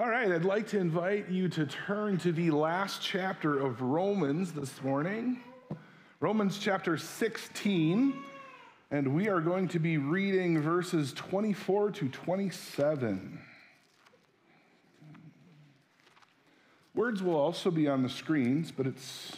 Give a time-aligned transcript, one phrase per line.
[0.00, 4.50] All right, I'd like to invite you to turn to the last chapter of Romans
[4.50, 5.40] this morning,
[6.20, 8.14] Romans chapter 16,
[8.90, 13.40] and we are going to be reading verses 24 to 27.
[16.94, 19.36] Words will also be on the screens, but it's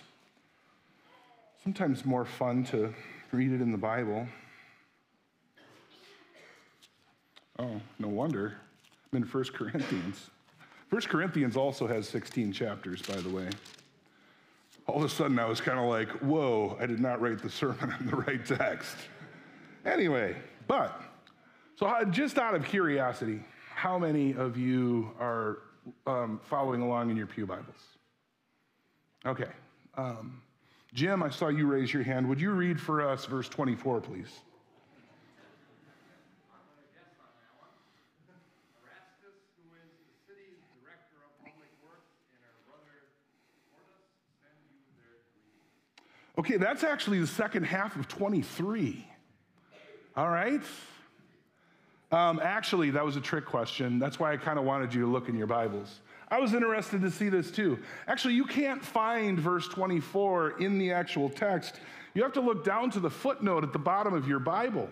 [1.64, 2.94] sometimes more fun to
[3.32, 4.28] read it in the Bible.
[7.58, 8.58] Oh, no wonder.
[9.12, 10.30] I'm in 1 Corinthians.
[10.92, 13.48] 1 Corinthians also has 16 chapters, by the way.
[14.86, 17.48] All of a sudden, I was kind of like, whoa, I did not write the
[17.48, 18.94] sermon in the right text.
[19.86, 20.36] Anyway,
[20.68, 21.00] but,
[21.76, 23.40] so just out of curiosity,
[23.74, 25.60] how many of you are
[26.06, 27.96] um, following along in your Pew Bibles?
[29.24, 29.48] Okay.
[29.96, 30.42] Um,
[30.92, 32.28] Jim, I saw you raise your hand.
[32.28, 34.40] Would you read for us verse 24, please?
[46.42, 49.06] Okay, that's actually the second half of 23.
[50.16, 50.60] All right?
[52.10, 54.00] Um, actually, that was a trick question.
[54.00, 56.00] That's why I kind of wanted you to look in your Bibles.
[56.32, 57.78] I was interested to see this too.
[58.08, 61.78] Actually, you can't find verse 24 in the actual text.
[62.12, 64.90] You have to look down to the footnote at the bottom of your Bible.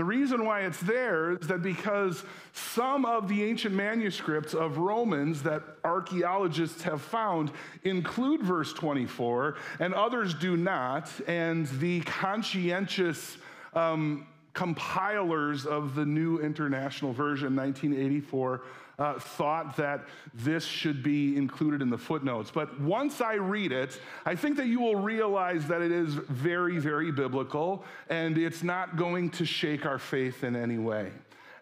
[0.00, 5.42] The reason why it's there is that because some of the ancient manuscripts of Romans
[5.42, 7.50] that archaeologists have found
[7.84, 11.10] include verse 24, and others do not.
[11.26, 13.36] And the conscientious
[13.74, 18.62] um, compilers of the New International Version, 1984,
[18.98, 22.50] uh, thought that this should be included in the footnotes.
[22.50, 26.78] But once I read it, I think that you will realize that it is very,
[26.78, 31.12] very biblical and it's not going to shake our faith in any way.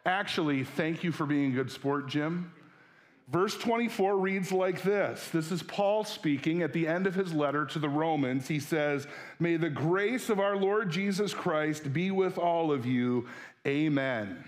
[0.04, 2.52] Actually, thank you for being a good sport, Jim.
[3.30, 5.28] Verse 24 reads like this.
[5.28, 8.48] This is Paul speaking at the end of his letter to the Romans.
[8.48, 9.06] He says,
[9.38, 13.28] May the grace of our Lord Jesus Christ be with all of you.
[13.66, 14.42] Amen.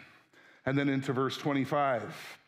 [0.65, 2.39] And then into verse 25.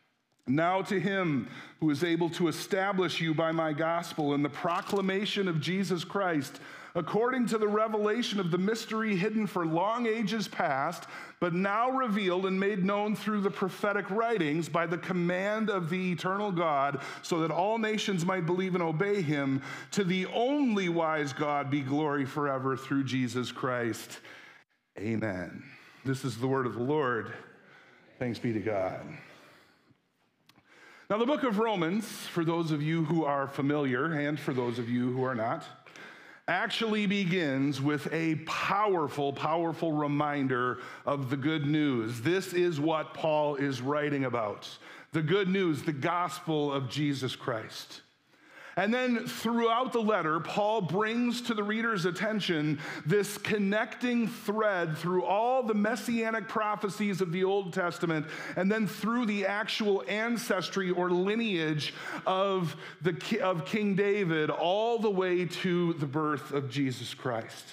[0.46, 1.48] Now to him
[1.80, 6.60] who is able to establish you by my gospel and the proclamation of Jesus Christ,
[6.94, 11.04] according to the revelation of the mystery hidden for long ages past,
[11.40, 16.12] but now revealed and made known through the prophetic writings by the command of the
[16.12, 19.62] eternal God, so that all nations might believe and obey him.
[19.92, 24.20] To the only wise God be glory forever through Jesus Christ.
[24.98, 25.62] Amen.
[26.04, 27.32] This is the word of the Lord.
[28.18, 29.00] Thanks be to God.
[31.08, 34.78] Now, the book of Romans, for those of you who are familiar and for those
[34.78, 35.64] of you who are not,
[36.48, 42.20] actually begins with a powerful, powerful reminder of the good news.
[42.20, 44.68] This is what Paul is writing about
[45.12, 48.00] the good news, the gospel of Jesus Christ.
[48.76, 55.24] And then throughout the letter, Paul brings to the reader's attention this connecting thread through
[55.24, 61.10] all the messianic prophecies of the Old Testament and then through the actual ancestry or
[61.10, 61.92] lineage
[62.26, 67.64] of, the, of King David all the way to the birth of Jesus Christ.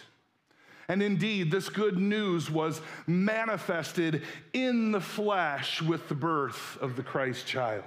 [0.89, 4.23] And indeed, this good news was manifested
[4.53, 7.83] in the flesh with the birth of the Christ child.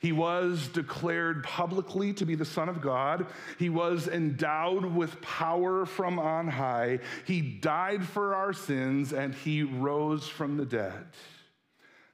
[0.00, 3.26] He was declared publicly to be the Son of God.
[3.58, 7.00] He was endowed with power from on high.
[7.26, 11.04] He died for our sins and he rose from the dead.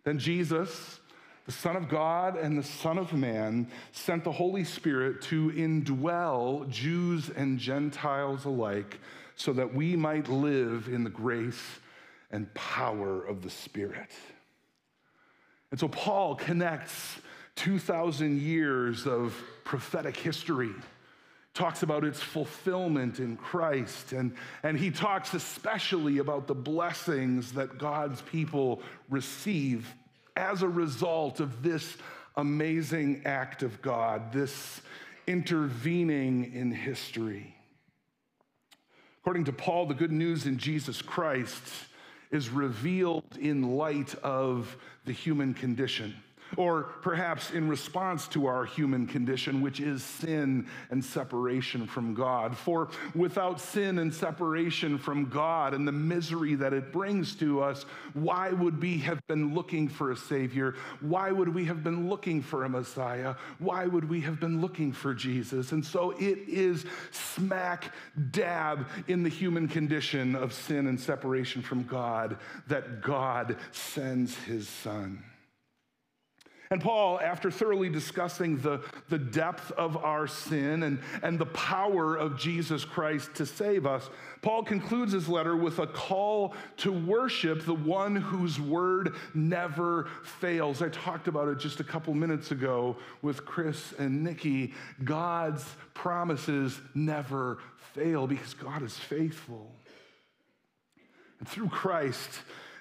[0.03, 0.99] Then Jesus,
[1.47, 6.69] the Son of God and the Son of Man, sent the Holy Spirit to indwell
[6.69, 8.99] Jews and Gentiles alike
[9.37, 11.63] so that we might live in the grace
[12.33, 14.11] and power of the Spirit.
[15.71, 17.21] And so Paul connects
[17.56, 19.34] 2,000 years of
[19.65, 20.72] prophetic history
[21.55, 24.12] talks about its fulfillment in Christ.
[24.12, 29.93] And, and he talks especially about the blessings that God's people receive
[30.37, 31.97] as a result of this
[32.37, 34.82] amazing act of God, this
[35.26, 37.55] intervening in history.
[39.23, 41.62] According to Paul, the good news in Jesus Christ
[42.31, 44.76] is revealed in light of
[45.06, 46.14] the human condition
[46.56, 52.56] or perhaps in response to our human condition, which is sin and separation from God.
[52.56, 57.84] For without sin and separation from God and the misery that it brings to us,
[58.14, 60.75] why would we have been looking for a Savior?
[61.00, 63.34] Why would we have been looking for a Messiah?
[63.58, 65.72] Why would we have been looking for Jesus?
[65.72, 67.93] And so it is smack
[68.31, 72.38] dab in the human condition of sin and separation from God
[72.69, 75.22] that God sends His Son.
[76.71, 82.17] And Paul, after thoroughly discussing the, the depth of our sin and, and the power
[82.17, 84.11] of Jesus Christ to save us,
[84.43, 90.83] Paul concludes his letter with a call to worship the one whose word never fails.
[90.83, 94.75] I talked about it just a couple minutes ago with Chris and Nikki.
[95.05, 95.65] God's
[95.95, 97.59] promises never
[97.95, 99.73] fail because God is faithful.
[101.39, 102.31] And through Christ,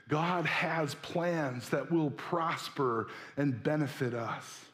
[0.07, 3.07] God has plans that will prosper
[3.37, 4.65] and benefit us.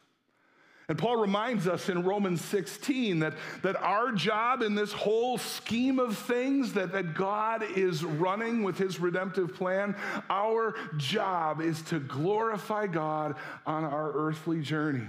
[0.88, 5.98] And Paul reminds us in Romans 16 that, that our job in this whole scheme
[5.98, 9.96] of things that, that God is running with his redemptive plan,
[10.28, 15.06] our job is to glorify God on our earthly journey.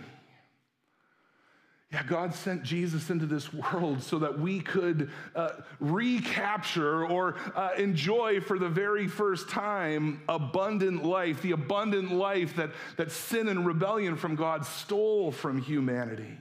[1.93, 7.69] Yeah, God sent Jesus into this world so that we could uh, recapture or uh,
[7.77, 13.63] enjoy for the very first time abundant life, the abundant life that, that sin and
[13.63, 16.35] rebellion from God stole from humanity.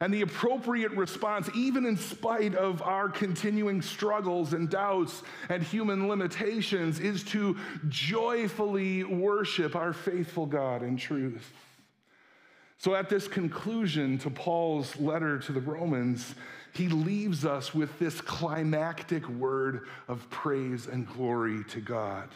[0.00, 6.08] And the appropriate response, even in spite of our continuing struggles and doubts and human
[6.08, 7.56] limitations, is to
[7.88, 11.52] joyfully worship our faithful God in truth.
[12.78, 16.34] So, at this conclusion to Paul's letter to the Romans,
[16.74, 22.28] he leaves us with this climactic word of praise and glory to God.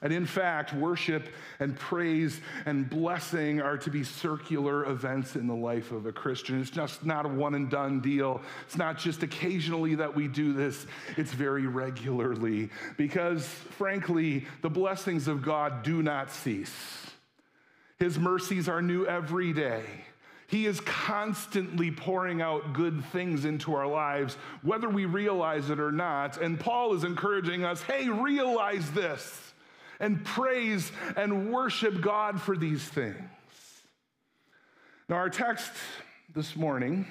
[0.00, 1.28] And in fact, worship
[1.58, 6.60] and praise and blessing are to be circular events in the life of a Christian.
[6.60, 8.40] It's just not a one and done deal.
[8.66, 10.86] It's not just occasionally that we do this,
[11.16, 12.70] it's very regularly.
[12.96, 17.06] Because frankly, the blessings of God do not cease.
[17.98, 19.84] His mercies are new every day.
[20.46, 25.92] He is constantly pouring out good things into our lives, whether we realize it or
[25.92, 26.38] not.
[26.38, 29.52] And Paul is encouraging us hey, realize this
[30.00, 33.16] and praise and worship God for these things.
[35.08, 35.72] Now, our text
[36.34, 37.06] this morning,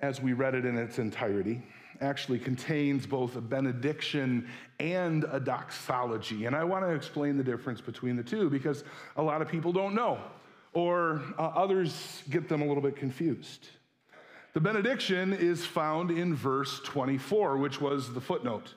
[0.00, 1.62] as we read it in its entirety,
[2.02, 4.48] actually contains both a benediction
[4.80, 6.46] and a doxology.
[6.46, 8.84] And I want to explain the difference between the two because
[9.16, 10.18] a lot of people don't know,
[10.72, 13.68] or uh, others get them a little bit confused.
[14.52, 18.74] The benediction is found in verse 24, which was the footnote.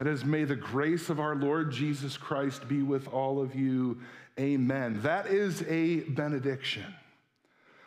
[0.00, 3.98] It is, May the grace of our Lord Jesus Christ be with all of you.
[4.38, 5.00] Amen.
[5.02, 6.86] That is a benediction.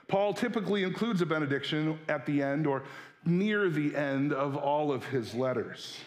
[0.08, 2.84] Paul typically includes a benediction at the end or
[3.25, 5.98] near the end of all of his letters.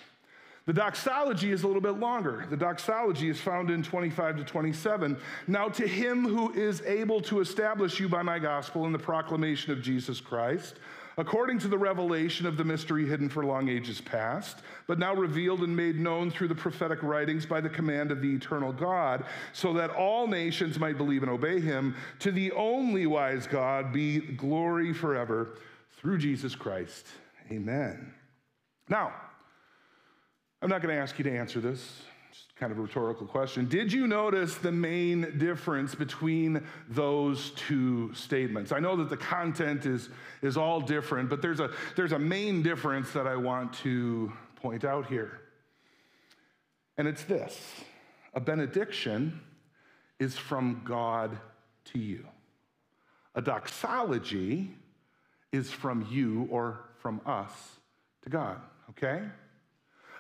[0.67, 2.45] The doxology is a little bit longer.
[2.51, 5.17] The doxology is found in 25 to 27.
[5.47, 9.71] Now, to him who is able to establish you by my gospel and the proclamation
[9.71, 10.81] of Jesus Christ,
[11.19, 14.59] according to the revelation of the mystery hidden for long ages past,
[14.89, 18.35] but now revealed and made known through the prophetic writings by the command of the
[18.35, 23.47] eternal God, so that all nations might believe and obey him, to the only wise
[23.47, 25.51] God be glory forever
[25.97, 27.07] through Jesus Christ.
[27.51, 28.13] Amen.
[28.89, 29.13] Now,
[30.63, 32.03] I'm not going to ask you to answer this.
[32.31, 33.69] It's kind of a rhetorical question.
[33.69, 38.73] Did you notice the main difference between those two statements?
[38.73, 40.09] I know that the content is,
[40.43, 44.85] is all different, but there's a, there's a main difference that I want to point
[44.85, 45.41] out here.
[46.99, 47.59] And it's this
[48.35, 49.41] a benediction
[50.19, 51.39] is from God
[51.87, 52.27] to you,
[53.35, 54.75] a doxology
[55.53, 57.53] is from you or from us
[58.23, 58.61] to God,
[58.91, 59.23] okay?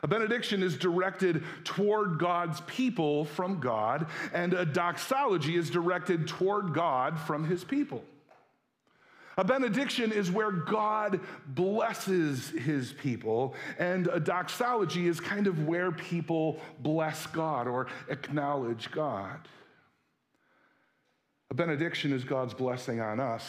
[0.02, 6.75] A benediction is directed toward God's people from God, and a doxology is directed toward
[6.75, 8.04] God from his people.
[9.38, 15.92] A benediction is where God blesses his people, and a doxology is kind of where
[15.92, 19.49] people bless God or acknowledge God.
[21.50, 23.45] A benediction is God's blessing on us,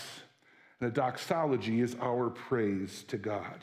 [0.82, 3.60] a doxology is our praise to God.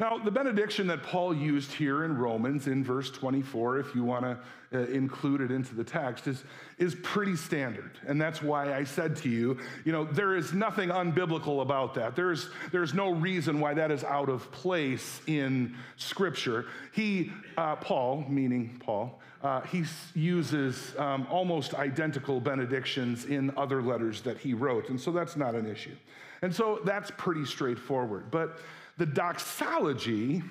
[0.00, 4.24] Now, the benediction that Paul used here in Romans in verse 24, if you want
[4.24, 4.38] to
[4.72, 6.42] uh, include it into the text, is,
[6.78, 7.98] is pretty standard.
[8.06, 12.16] And that's why I said to you, you know, there is nothing unbiblical about that.
[12.16, 16.64] There's, there's no reason why that is out of place in Scripture.
[16.92, 24.22] He, uh, Paul, meaning Paul, uh, he uses um, almost identical benedictions in other letters
[24.22, 24.88] that he wrote.
[24.88, 25.96] And so that's not an issue.
[26.40, 28.30] And so that's pretty straightforward.
[28.30, 28.60] But
[29.00, 30.42] the doxology,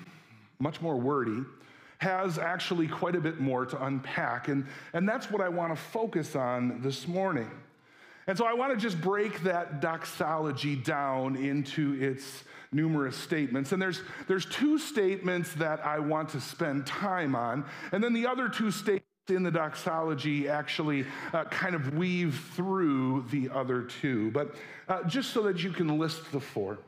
[0.58, 1.44] much more wordy,
[1.98, 4.48] has actually quite a bit more to unpack.
[4.48, 7.48] And, and that's what I want to focus on this morning.
[8.26, 12.42] And so I want to just break that doxology down into its
[12.72, 13.70] numerous statements.
[13.70, 17.64] And there's, there's two statements that I want to spend time on.
[17.92, 23.26] And then the other two statements in the doxology actually uh, kind of weave through
[23.30, 24.32] the other two.
[24.32, 24.56] But
[24.88, 26.78] uh, just so that you can list the four.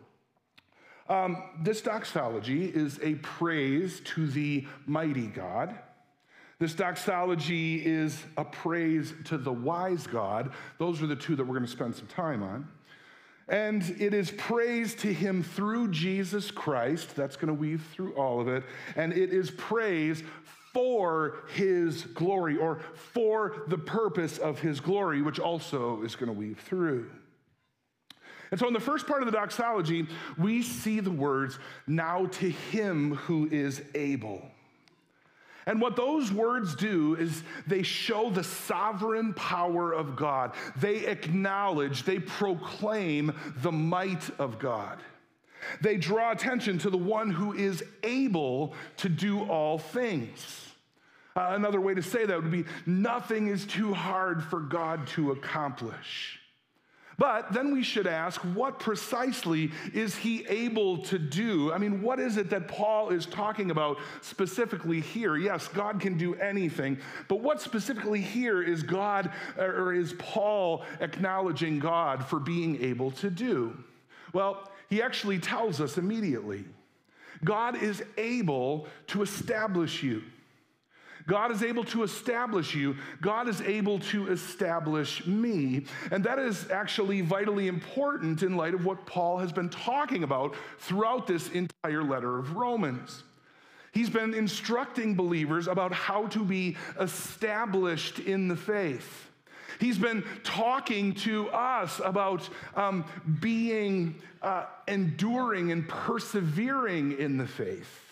[1.09, 5.79] Um, this doxology is a praise to the mighty God.
[6.59, 10.53] This doxology is a praise to the wise God.
[10.79, 12.69] Those are the two that we're going to spend some time on.
[13.49, 17.17] And it is praise to him through Jesus Christ.
[17.17, 18.63] That's going to weave through all of it.
[18.95, 20.23] And it is praise
[20.73, 22.81] for his glory or
[23.13, 27.11] for the purpose of his glory, which also is going to weave through.
[28.53, 30.07] And so, in the first part of the doxology,
[30.37, 34.43] we see the words, now to him who is able.
[35.65, 40.53] And what those words do is they show the sovereign power of God.
[40.77, 44.99] They acknowledge, they proclaim the might of God.
[45.81, 50.67] They draw attention to the one who is able to do all things.
[51.35, 55.31] Uh, another way to say that would be nothing is too hard for God to
[55.31, 56.42] accomplish.
[57.23, 61.73] But then we should ask, what precisely is he able to do?
[61.73, 65.37] I mean, what is it that Paul is talking about specifically here?
[65.37, 66.99] Yes, God can do anything,
[67.29, 73.31] but what specifically here is God or is Paul acknowledging God for being able to
[73.31, 73.79] do?
[74.33, 76.65] Well, he actually tells us immediately
[77.45, 80.25] God is able to establish you.
[81.27, 82.97] God is able to establish you.
[83.21, 85.87] God is able to establish me.
[86.11, 90.55] And that is actually vitally important in light of what Paul has been talking about
[90.79, 93.23] throughout this entire letter of Romans.
[93.93, 99.29] He's been instructing believers about how to be established in the faith.
[99.79, 103.05] He's been talking to us about um,
[103.41, 108.12] being uh, enduring and persevering in the faith.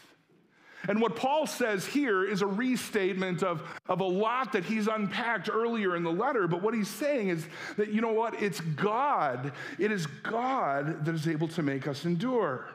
[0.89, 5.51] And what Paul says here is a restatement of, of a lot that he's unpacked
[5.53, 6.49] earlier in the letter.
[6.49, 7.47] But what he's saying is
[7.77, 8.43] that, you know what?
[8.43, 9.53] It's God.
[9.79, 12.71] It is God that is able to make us endure.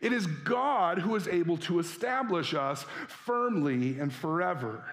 [0.00, 4.84] It is God who is able to establish us firmly and forever.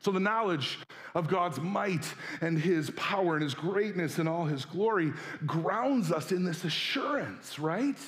[0.00, 0.80] So, the knowledge
[1.14, 5.12] of God's might and his power and his greatness and all his glory
[5.46, 7.98] grounds us in this assurance, right?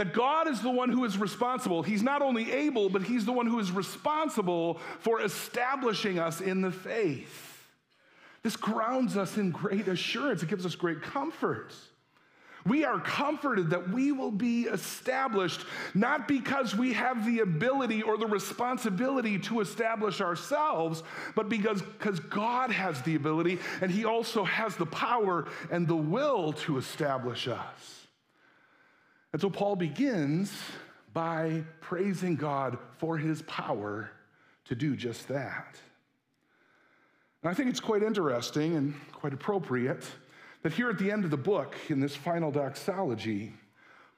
[0.00, 1.82] That God is the one who is responsible.
[1.82, 6.62] He's not only able, but He's the one who is responsible for establishing us in
[6.62, 7.68] the faith.
[8.42, 11.74] This grounds us in great assurance, it gives us great comfort.
[12.64, 18.16] We are comforted that we will be established not because we have the ability or
[18.16, 21.02] the responsibility to establish ourselves,
[21.36, 25.94] but because, because God has the ability and He also has the power and the
[25.94, 27.99] will to establish us.
[29.32, 30.52] And so Paul begins
[31.12, 34.10] by praising God for his power
[34.66, 35.76] to do just that.
[37.42, 40.04] And I think it's quite interesting and quite appropriate
[40.62, 43.54] that here at the end of the book, in this final doxology,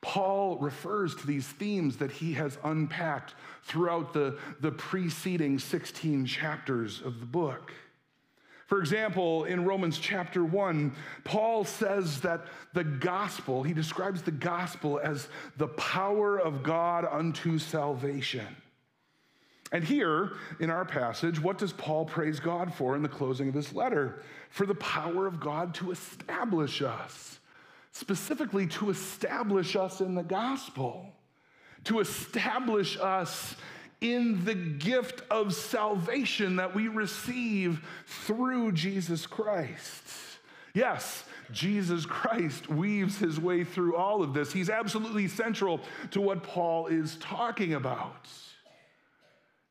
[0.01, 7.01] Paul refers to these themes that he has unpacked throughout the, the preceding 16 chapters
[7.01, 7.73] of the book.
[8.67, 15.01] For example, in Romans chapter 1, Paul says that the gospel, he describes the gospel
[15.03, 18.47] as the power of God unto salvation.
[19.73, 23.55] And here in our passage, what does Paul praise God for in the closing of
[23.55, 24.23] this letter?
[24.51, 27.39] For the power of God to establish us,
[27.91, 31.07] specifically to establish us in the gospel,
[31.85, 33.57] to establish us
[34.03, 40.03] in the gift of salvation that we receive through Jesus Christ.
[40.75, 44.53] Yes, Jesus Christ weaves his way through all of this.
[44.53, 45.81] He's absolutely central
[46.11, 48.29] to what Paul is talking about.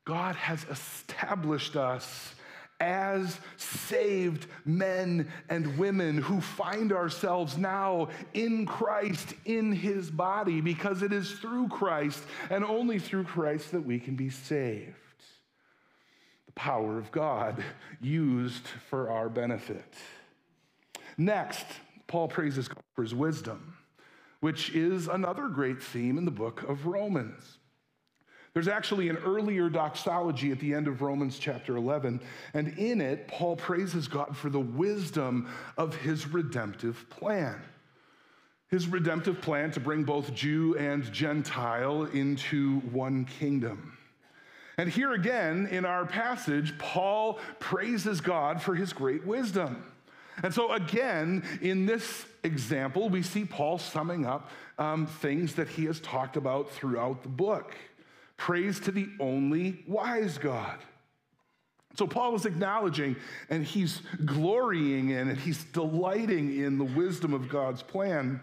[0.05, 2.33] God has established us
[2.81, 11.03] as saved men and women who find ourselves now in Christ, in his body, because
[11.03, 14.95] it is through Christ and only through Christ that we can be saved.
[16.47, 17.63] The power of God
[18.01, 19.93] used for our benefit.
[21.17, 21.65] Next,
[22.07, 23.77] Paul praises God for his wisdom,
[24.39, 27.59] which is another great theme in the book of Romans.
[28.53, 32.19] There's actually an earlier doxology at the end of Romans chapter 11,
[32.53, 37.61] and in it, Paul praises God for the wisdom of his redemptive plan.
[38.67, 43.97] His redemptive plan to bring both Jew and Gentile into one kingdom.
[44.77, 49.83] And here again in our passage, Paul praises God for his great wisdom.
[50.43, 55.85] And so, again, in this example, we see Paul summing up um, things that he
[55.85, 57.75] has talked about throughout the book.
[58.41, 60.79] Praise to the only wise God.
[61.95, 63.15] So Paul is acknowledging
[63.51, 68.41] and he's glorying in and he's delighting in the wisdom of God's plan.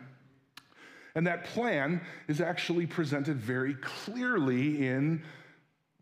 [1.17, 5.21] And that plan is actually presented very clearly in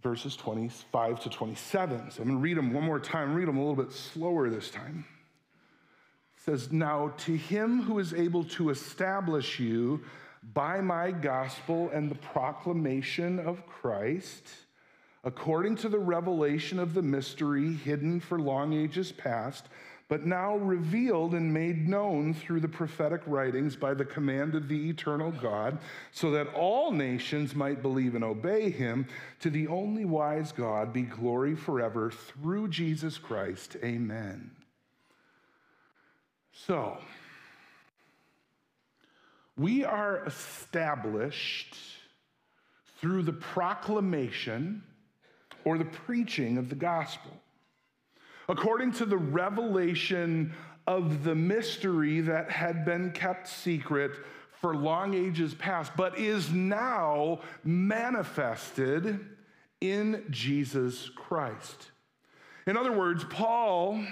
[0.02, 2.10] verses 25 to 27.
[2.10, 4.50] So I'm going to read them one more time, read them a little bit slower
[4.50, 5.06] this time.
[6.36, 10.02] It says, Now to him who is able to establish you
[10.52, 14.48] by my gospel and the proclamation of Christ,
[15.24, 19.66] according to the revelation of the mystery hidden for long ages past,
[20.08, 24.88] but now revealed and made known through the prophetic writings by the command of the
[24.88, 25.78] eternal God,
[26.12, 29.08] so that all nations might believe and obey him.
[29.40, 33.76] To the only wise God be glory forever through Jesus Christ.
[33.82, 34.52] Amen.
[36.52, 36.98] So,
[39.56, 41.74] we are established
[43.00, 44.82] through the proclamation
[45.64, 47.32] or the preaching of the gospel.
[48.48, 50.54] According to the revelation
[50.86, 54.12] of the mystery that had been kept secret
[54.60, 59.20] for long ages past, but is now manifested
[59.80, 61.90] in Jesus Christ.
[62.66, 64.04] In other words, Paul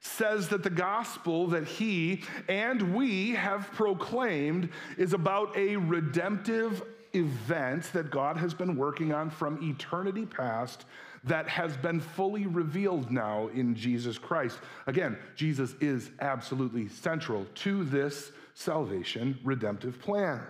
[0.00, 7.90] says that the gospel that he and we have proclaimed is about a redemptive event
[7.92, 10.86] that God has been working on from eternity past
[11.24, 14.58] that has been fully revealed now in Jesus Christ.
[14.86, 20.40] Again, Jesus is absolutely central to this salvation redemptive plan.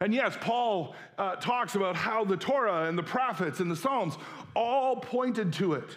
[0.00, 4.16] And yes, Paul uh, talks about how the Torah and the prophets and the Psalms
[4.54, 5.88] all pointed to it,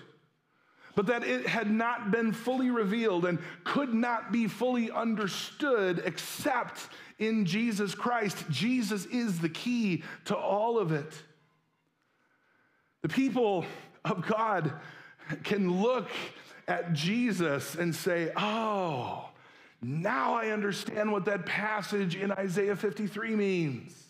[0.95, 6.89] but that it had not been fully revealed and could not be fully understood except
[7.19, 8.37] in Jesus Christ.
[8.49, 11.13] Jesus is the key to all of it.
[13.01, 13.65] The people
[14.03, 14.73] of God
[15.43, 16.09] can look
[16.67, 19.29] at Jesus and say, Oh,
[19.81, 24.08] now I understand what that passage in Isaiah 53 means.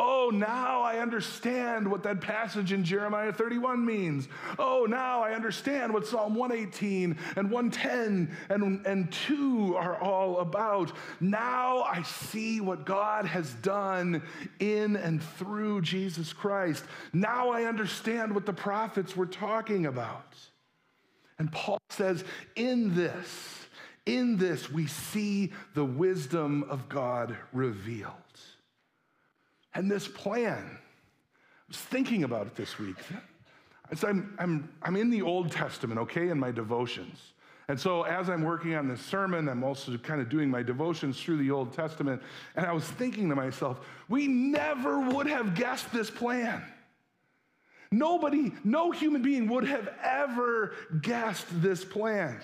[0.00, 4.28] Oh, now I understand what that passage in Jeremiah 31 means.
[4.56, 10.92] Oh, now I understand what Psalm 118 and 110 and, and 2 are all about.
[11.18, 14.22] Now I see what God has done
[14.60, 16.84] in and through Jesus Christ.
[17.12, 20.36] Now I understand what the prophets were talking about.
[21.40, 22.22] And Paul says,
[22.54, 23.66] in this,
[24.06, 28.12] in this, we see the wisdom of God revealed.
[29.74, 32.96] And this plan, I was thinking about it this week.
[33.90, 37.18] As I'm, I'm, I'm in the Old Testament, okay, in my devotions.
[37.68, 41.20] And so as I'm working on this sermon, I'm also kind of doing my devotions
[41.20, 42.22] through the Old Testament.
[42.56, 46.62] And I was thinking to myself, we never would have guessed this plan.
[47.90, 52.40] Nobody, no human being would have ever guessed this plan.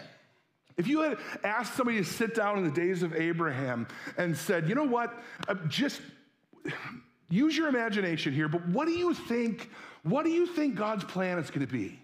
[0.77, 3.87] If you had asked somebody to sit down in the days of Abraham
[4.19, 6.01] and said, you know what, uh, just
[7.31, 9.71] use your imagination here, but what do you think,
[10.03, 11.99] what do you think God's plan is going to be?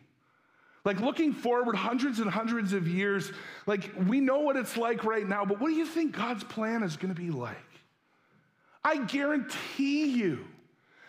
[0.85, 3.33] Like looking forward hundreds and hundreds of years,
[3.67, 6.83] like we know what it's like right now, but what do you think God's plan
[6.83, 7.57] is going to be like?
[8.83, 10.47] I guarantee you,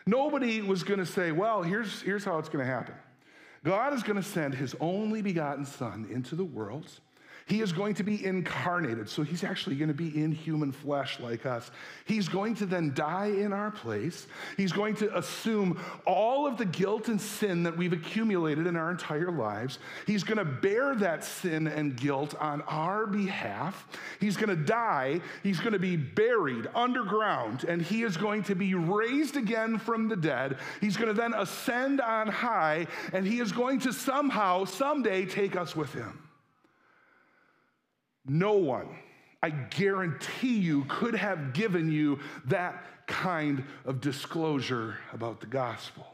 [0.06, 2.96] nobody was going to say, well, here's, here's how it's going to happen.
[3.64, 6.90] God is going to send his only begotten Son into the world
[7.52, 11.20] he is going to be incarnated, so he's actually going to be in human flesh
[11.20, 11.70] like us.
[12.06, 14.26] He's going to then die in our place.
[14.56, 18.90] He's going to assume all of the guilt and sin that we've accumulated in our
[18.90, 19.80] entire lives.
[20.08, 23.86] He's going to bear that sin and guilt on our behalf.
[24.22, 25.20] He's going to die.
[25.44, 30.08] He's going to be buried underground, and he is going to be raised again from
[30.08, 30.58] the dead.
[30.80, 35.58] He's going to then ascend on high, and he is going to somehow, someday, take
[35.58, 36.18] us with him.
[38.26, 38.88] No one,
[39.42, 46.06] I guarantee you, could have given you that kind of disclosure about the gospel.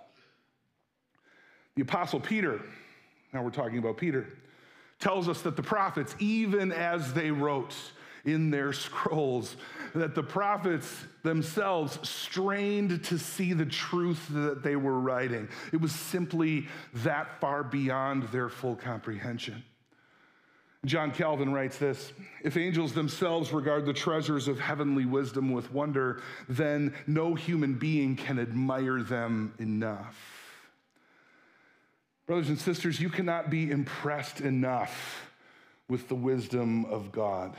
[1.75, 2.61] The Apostle Peter,
[3.33, 4.27] now we're talking about Peter,
[4.99, 7.75] tells us that the prophets, even as they wrote
[8.25, 9.55] in their scrolls,
[9.93, 10.91] that the prophets
[11.23, 15.47] themselves strained to see the truth that they were writing.
[15.71, 19.63] It was simply that far beyond their full comprehension.
[20.85, 22.13] John Calvin writes this
[22.43, 28.15] If angels themselves regard the treasures of heavenly wisdom with wonder, then no human being
[28.15, 30.15] can admire them enough.
[32.25, 35.31] Brothers and sisters, you cannot be impressed enough
[35.87, 37.55] with the wisdom of God.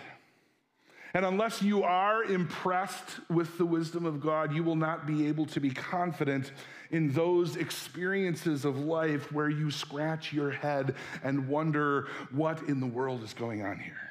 [1.14, 5.47] And unless you are impressed with the wisdom of God, you will not be able
[5.47, 6.53] to be confident
[6.90, 12.87] in those experiences of life where you scratch your head and wonder what in the
[12.87, 14.08] world is going on here.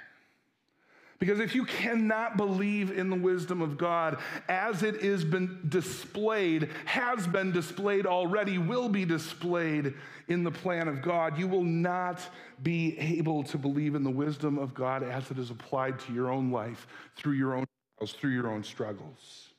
[1.20, 6.70] Because if you cannot believe in the wisdom of God as it is been displayed,
[6.86, 9.96] has been displayed already, will be displayed
[10.28, 12.22] in the plan of God, you will not
[12.62, 16.30] be able to believe in the wisdom of God as it is applied to your
[16.30, 17.66] own life through your own
[17.98, 19.50] trials, through your own struggles.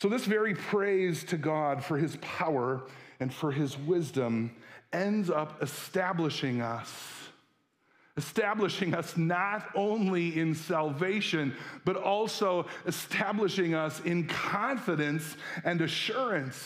[0.00, 2.82] So, this very praise to God for his power
[3.20, 4.56] and for his wisdom
[4.92, 7.21] ends up establishing us
[8.16, 16.62] establishing us not only in salvation, but also establishing us in confidence and assurance.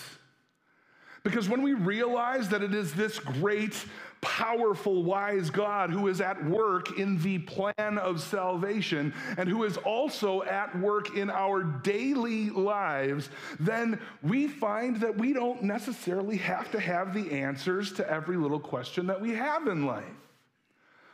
[1.23, 3.85] Because when we realize that it is this great,
[4.21, 9.77] powerful, wise God who is at work in the plan of salvation and who is
[9.79, 13.29] also at work in our daily lives,
[13.59, 18.61] then we find that we don't necessarily have to have the answers to every little
[18.61, 20.26] question that we have in life.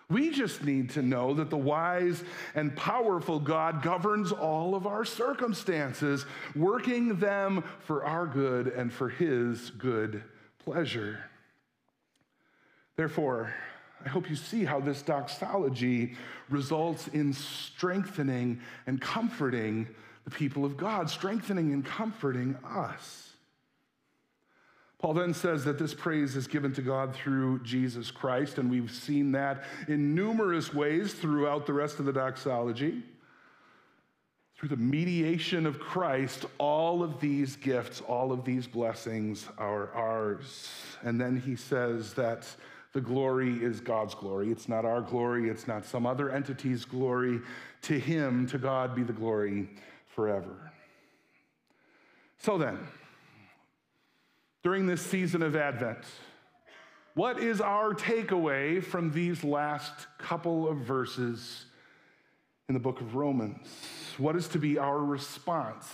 [0.09, 2.23] We just need to know that the wise
[2.55, 9.09] and powerful God governs all of our circumstances, working them for our good and for
[9.09, 10.23] his good
[10.59, 11.25] pleasure.
[12.97, 13.55] Therefore,
[14.05, 16.17] I hope you see how this doxology
[16.51, 19.88] results in strengthening and comforting
[20.25, 23.32] the people of God, strengthening and comforting us.
[25.03, 28.91] Paul then says that this praise is given to God through Jesus Christ, and we've
[28.91, 33.03] seen that in numerous ways throughout the rest of the doxology.
[34.55, 40.71] Through the mediation of Christ, all of these gifts, all of these blessings are ours.
[41.03, 42.47] And then he says that
[42.93, 44.53] the glory is God's glory.
[44.53, 47.41] It's not our glory, it's not some other entity's glory.
[47.83, 49.69] To him, to God, be the glory
[50.07, 50.71] forever.
[52.38, 52.79] So then,
[54.62, 56.05] during this season of Advent.
[57.14, 61.66] What is our takeaway from these last couple of verses
[62.68, 63.66] in the book of Romans?
[64.18, 65.87] What is to be our response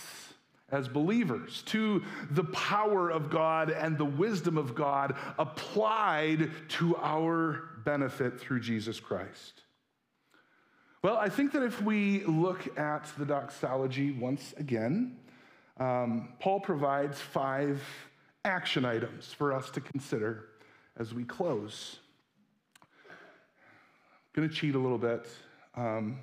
[0.71, 7.63] as believers to the power of God and the wisdom of God applied to our
[7.83, 9.63] benefit through Jesus Christ?
[11.01, 15.17] Well, I think that if we look at the doxology once again,
[15.79, 17.81] um, Paul provides five
[18.45, 20.45] action items for us to consider
[20.97, 21.97] as we close.
[22.81, 23.17] I'm
[24.33, 25.27] going to cheat a little bit.
[25.75, 26.19] Um,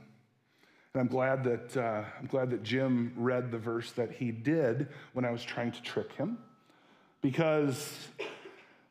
[0.95, 4.89] and I'm glad that uh, I'm glad that Jim read the verse that he did
[5.13, 6.39] when I was trying to trick him,
[7.21, 8.09] because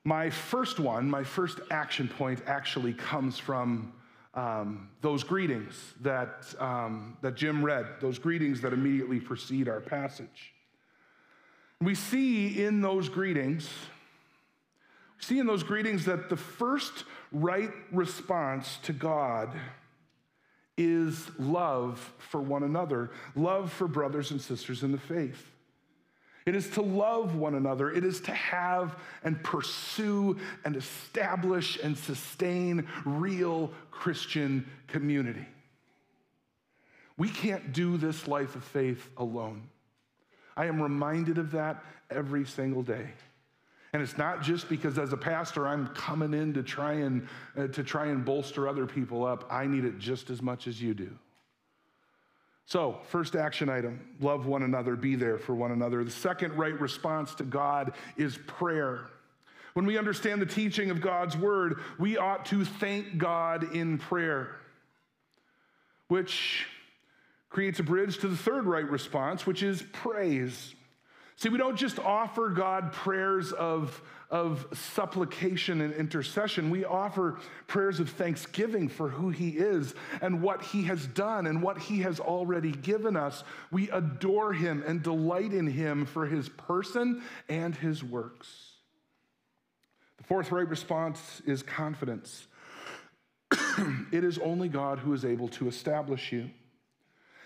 [0.04, 3.92] my first one, my first action point, actually comes from
[4.36, 7.88] um, those greetings that um, that Jim read.
[8.02, 10.54] Those greetings that immediately precede our passage.
[11.82, 13.70] We see in those greetings,
[15.20, 19.50] see in those greetings that the first right response to God
[20.78, 25.52] is love for one another, love for brothers and sisters in the faith.
[26.46, 27.90] It is to love one another.
[27.90, 35.46] It is to have and pursue and establish and sustain real Christian community.
[37.18, 39.64] We can't do this life of faith alone.
[40.58, 43.10] I am reminded of that every single day.
[43.94, 47.68] And it's not just because as a pastor I'm coming in to try and uh,
[47.68, 49.48] to try and bolster other people up.
[49.50, 51.18] I need it just as much as you do.
[52.66, 56.04] So, first action item, love one another, be there for one another.
[56.04, 59.06] The second right response to God is prayer.
[59.76, 64.56] When we understand the teaching of God's word, we ought to thank God in prayer,
[66.08, 66.66] which
[67.56, 70.76] creates a bridge to the third right response, which is praise.
[71.38, 76.70] See, we don't just offer God prayers of, of supplication and intercession.
[76.70, 81.64] We offer prayers of thanksgiving for who He is and what He has done and
[81.64, 83.46] what He has already given us.
[83.72, 88.50] We adore Him and delight in Him for His person and His works.
[90.18, 92.48] The fourth right response is confidence.
[94.12, 96.50] it is only God who is able to establish you.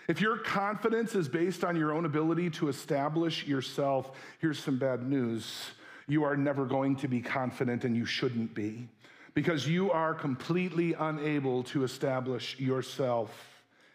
[0.10, 5.04] If your confidence is based on your own ability to establish yourself, here's some bad
[5.04, 5.70] news.
[6.08, 8.90] You are never going to be confident, and you shouldn't be,
[9.36, 13.30] because you are completely unable to establish yourself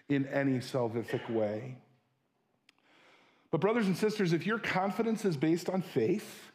[0.08, 1.74] in any salvific way.
[3.50, 6.52] But, brothers and sisters, if your confidence is based on faith,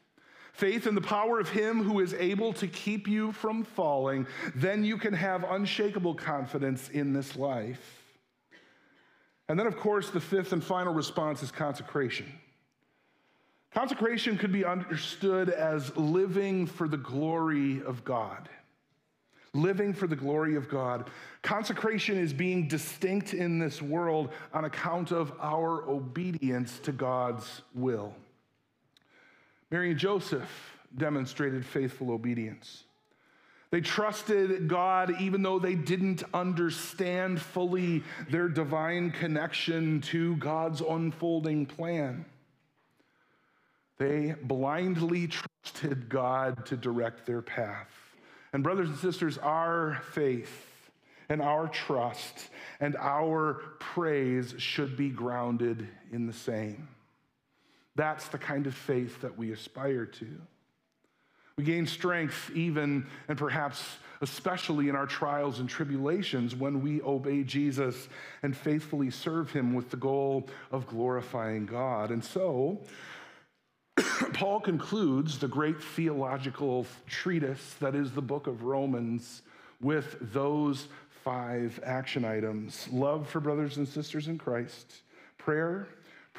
[0.53, 4.85] faith in the power of Him who is able to keep you from falling, then
[4.85, 7.99] you can have unshakable confidence in this life.
[9.49, 12.31] And then, of course, the fifth and final response is consecration.
[13.73, 18.47] Consecration could be understood as living for the glory of God.
[19.53, 21.09] Living for the glory of God.
[21.41, 28.13] Consecration is being distinct in this world on account of our obedience to God's will.
[29.71, 32.83] Mary and Joseph demonstrated faithful obedience.
[33.71, 41.67] They trusted God even though they didn't understand fully their divine connection to God's unfolding
[41.67, 42.25] plan.
[43.99, 47.91] They blindly trusted God to direct their path.
[48.53, 50.65] And, brothers and sisters, our faith
[51.27, 56.87] and our trust and our praise should be grounded in the same.
[57.95, 60.41] That's the kind of faith that we aspire to.
[61.59, 67.43] We gain strength even and perhaps especially in our trials and tribulations when we obey
[67.43, 68.07] Jesus
[68.43, 72.11] and faithfully serve him with the goal of glorifying God.
[72.11, 72.79] And so,
[74.33, 79.41] Paul concludes the great theological treatise that is the book of Romans
[79.81, 80.87] with those
[81.25, 85.01] five action items love for brothers and sisters in Christ,
[85.37, 85.89] prayer,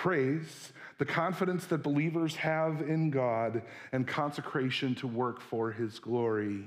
[0.00, 3.60] praise, the confidence that believers have in God,
[3.92, 6.64] and consecration to work for his glory.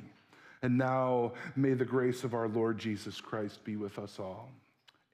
[0.62, 4.52] And now may the grace of our Lord Jesus Christ be with us all.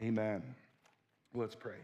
[0.02, 0.44] Amen.
[1.34, 1.80] Let's pray.